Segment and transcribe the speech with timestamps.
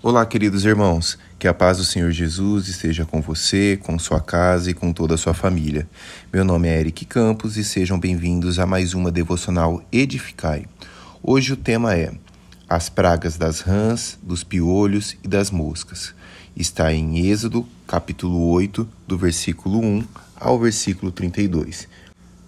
[0.00, 1.18] Olá, queridos irmãos.
[1.40, 5.14] Que a paz do Senhor Jesus esteja com você, com sua casa e com toda
[5.14, 5.88] a sua família.
[6.32, 10.66] Meu nome é Eric Campos e sejam bem-vindos a mais uma devocional Edificai.
[11.20, 12.12] Hoje o tema é
[12.68, 16.14] As pragas das rãs, dos piolhos e das moscas.
[16.56, 20.04] Está em Êxodo, capítulo 8, do versículo 1
[20.36, 21.88] ao versículo 32.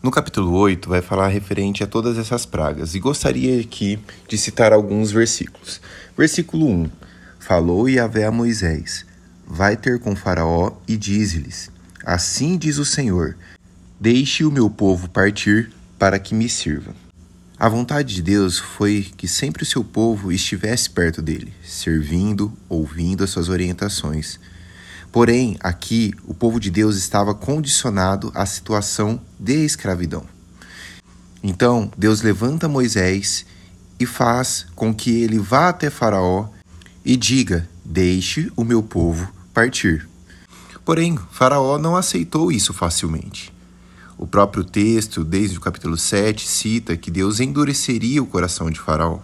[0.00, 3.98] No capítulo 8 vai falar referente a todas essas pragas e gostaria aqui
[4.28, 5.80] de citar alguns versículos.
[6.16, 6.90] Versículo 1:
[7.40, 9.04] Falou Yahvé a Moisés:
[9.46, 11.70] Vai ter com Faraó e diz-lhes:
[12.04, 13.34] Assim diz o Senhor:
[13.98, 16.94] Deixe o meu povo partir para que me sirva.
[17.58, 23.24] A vontade de Deus foi que sempre o seu povo estivesse perto dele, servindo, ouvindo
[23.24, 24.38] as suas orientações.
[25.10, 30.24] Porém, aqui o povo de Deus estava condicionado à situação de escravidão.
[31.42, 33.44] Então, Deus levanta Moisés
[33.98, 36.48] e faz com que ele vá até Faraó
[37.04, 40.08] e diga: Deixe o meu povo partir.
[40.84, 43.52] Porém, Faraó não aceitou isso facilmente.
[44.18, 49.20] O próprio texto, desde o capítulo 7, cita que Deus endureceria o coração de Faraó.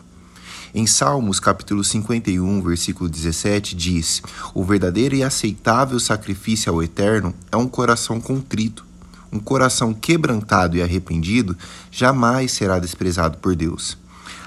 [0.74, 4.22] Em Salmos, capítulo 51, versículo 17, diz:
[4.54, 8.84] O verdadeiro e aceitável sacrifício ao Eterno é um coração contrito.
[9.32, 11.56] Um coração quebrantado e arrependido
[11.91, 13.98] jamais será desprezado por Deus.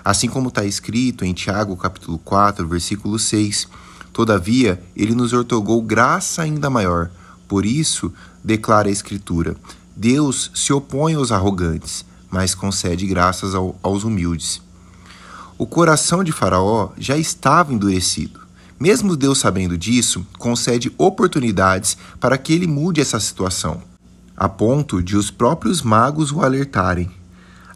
[0.03, 3.67] Assim como está escrito em Tiago capítulo 4, versículo 6,
[4.11, 7.09] Todavia, ele nos ortogou graça ainda maior.
[7.47, 8.11] Por isso,
[8.43, 9.55] declara a Escritura,
[9.95, 14.61] Deus se opõe aos arrogantes, mas concede graças ao, aos humildes.
[15.57, 18.39] O coração de Faraó já estava endurecido.
[18.79, 23.81] Mesmo Deus sabendo disso, concede oportunidades para que ele mude essa situação,
[24.37, 27.11] a ponto de os próprios magos o alertarem.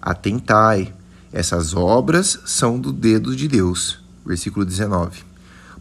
[0.02, 0.94] Atentai,
[1.34, 4.00] essas obras são do dedo de Deus.
[4.23, 5.23] Versículo 19.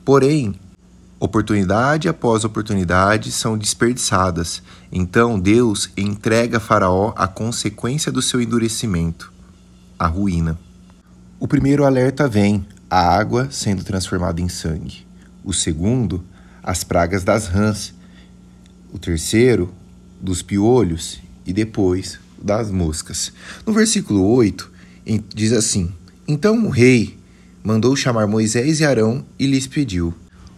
[0.03, 0.55] Porém,
[1.20, 4.62] oportunidade após oportunidade são desperdiçadas.
[4.91, 9.31] Então Deus entrega a Faraó a consequência do seu endurecimento,
[9.99, 10.59] a ruína.
[11.38, 15.06] O primeiro alerta vem, a água sendo transformada em sangue.
[15.44, 16.25] O segundo,
[16.62, 17.93] as pragas das rãs.
[18.93, 19.72] O terceiro,
[20.21, 21.21] dos piolhos.
[21.44, 23.32] E depois, das moscas.
[23.66, 24.72] No versículo 8,
[25.35, 25.93] diz assim:
[26.27, 27.19] Então o rei
[27.63, 30.15] mandou chamar Moisés e Arão e lhes pediu: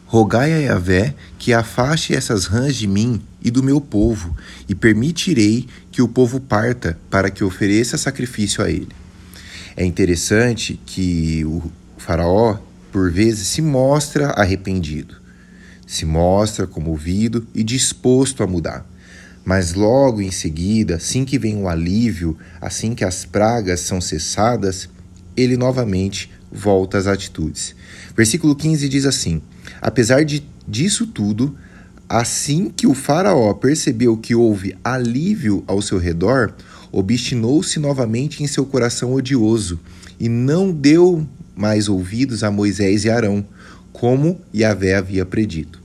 [0.06, 4.34] Rogai a Yahvé que afaste essas rãs de mim e do meu povo,
[4.68, 8.88] e permitirei que o povo parta para que ofereça sacrifício a ele.
[9.76, 12.58] É interessante que o Faraó,
[12.92, 15.16] por vezes, se mostra arrependido,
[15.86, 18.86] se mostra comovido e disposto a mudar.
[19.44, 24.88] Mas logo em seguida, assim que vem o alívio, assim que as pragas são cessadas,
[25.36, 27.74] ele novamente volta às atitudes.
[28.16, 29.42] Versículo 15 diz assim:
[29.82, 31.54] Apesar de, disso tudo,
[32.08, 36.54] assim que o Faraó percebeu que houve alívio ao seu redor,
[36.90, 39.80] obstinou-se novamente em seu coração odioso
[40.18, 41.26] e não deu
[41.56, 43.44] mais ouvidos a Moisés e Arão,
[43.92, 45.82] como Yahvé havia predito.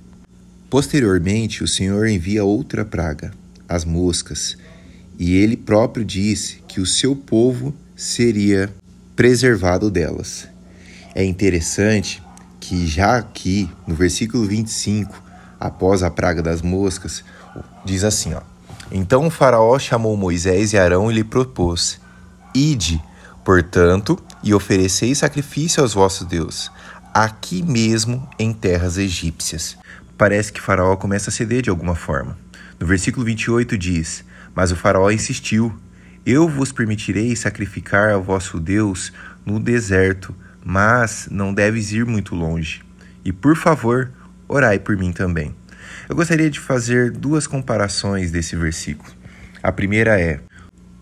[0.70, 3.32] Posteriormente, o Senhor envia outra praga,
[3.70, 4.58] as moscas,
[5.18, 8.74] e ele próprio disse que o seu povo seria
[9.16, 10.48] preservado delas.
[11.14, 12.24] É interessante
[12.60, 15.22] que já aqui no versículo 25,
[15.60, 17.24] após a praga das moscas,
[17.86, 18.42] diz assim, ó:
[18.92, 22.00] Então o faraó chamou Moisés e Arão e lhe propôs:
[22.56, 23.02] Ide,
[23.44, 26.72] portanto, e ofereceis sacrifício aos vossos deuses,
[27.14, 29.78] aqui mesmo em terras egípcias.
[30.18, 32.38] Parece que Faraó começa a ceder de alguma forma.
[32.80, 34.24] No versículo 28 diz:
[34.56, 35.78] Mas o Faraó insistiu:
[36.26, 39.12] Eu vos permitirei sacrificar ao vosso Deus
[39.46, 42.82] no deserto, mas não deves ir muito longe.
[43.26, 44.10] E por favor,
[44.48, 45.54] orai por mim também.
[46.08, 49.12] Eu gostaria de fazer duas comparações desse versículo.
[49.62, 50.40] A primeira é: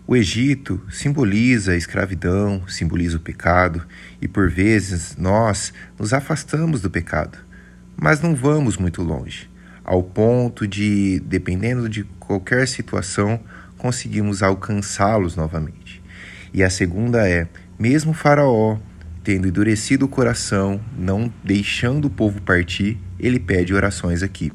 [0.04, 3.86] o Egito simboliza a escravidão, simboliza o pecado,
[4.20, 7.38] e por vezes nós nos afastamos do pecado,
[7.96, 9.48] mas não vamos muito longe
[9.88, 13.40] ao ponto de, dependendo de qualquer situação,
[13.78, 16.02] conseguimos alcançá-los novamente.
[16.52, 17.48] E a segunda é:
[17.78, 18.76] mesmo Faraó,
[19.24, 24.52] tendo endurecido o coração, não deixando o povo partir, ele pede orações aqui.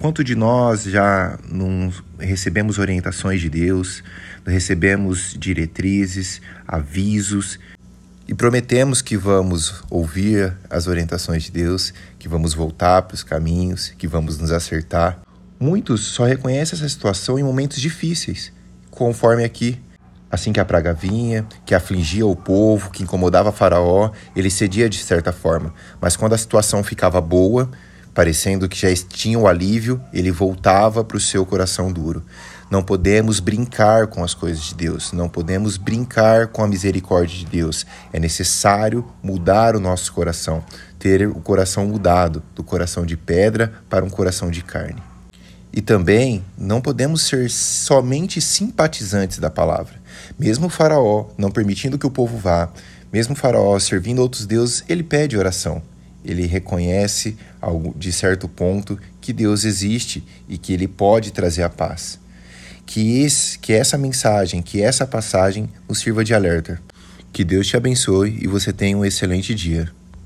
[0.00, 4.02] Quanto de nós já não recebemos orientações de Deus,
[4.44, 7.60] recebemos diretrizes, avisos
[8.28, 13.90] e prometemos que vamos ouvir as orientações de Deus, que vamos voltar para os caminhos,
[13.96, 15.20] que vamos nos acertar.
[15.58, 18.52] Muitos só reconhecem essa situação em momentos difíceis,
[18.90, 19.80] conforme aqui
[20.30, 24.98] Assim que a praga vinha, que afligia o povo, que incomodava Faraó, ele cedia de
[24.98, 25.72] certa forma.
[26.00, 27.70] Mas quando a situação ficava boa,
[28.12, 32.24] parecendo que já tinha o alívio, ele voltava para o seu coração duro.
[32.68, 37.46] Não podemos brincar com as coisas de Deus, não podemos brincar com a misericórdia de
[37.46, 37.86] Deus.
[38.12, 40.64] É necessário mudar o nosso coração,
[40.98, 45.00] ter o coração mudado do coração de pedra para um coração de carne.
[45.72, 49.94] E também não podemos ser somente simpatizantes da palavra.
[50.36, 52.68] Mesmo o Faraó não permitindo que o povo vá,
[53.12, 55.80] mesmo o Faraó servindo outros deuses, ele pede oração.
[56.24, 57.38] Ele reconhece,
[57.94, 62.18] de certo ponto, que Deus existe e que ele pode trazer a paz
[62.86, 66.80] que, esse, que essa mensagem, que essa passagem nos sirva de alerta.
[67.32, 69.90] Que Deus te abençoe e você tenha um excelente dia.